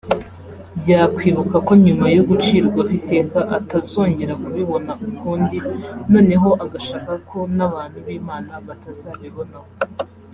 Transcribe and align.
yakwibuka 0.89 1.55
ko 1.67 1.71
nyuma 1.83 2.05
yo 2.15 2.21
gucirwaho 2.29 2.91
iteka 2.99 3.39
atazongera 3.57 4.33
kubibona 4.43 4.91
ukundi 5.09 5.57
noneho 6.13 6.49
agashaka 6.63 7.11
ko 7.29 7.37
n’abantu 7.57 7.97
b’Imana 8.05 8.51
batazabibonaho 8.67 9.69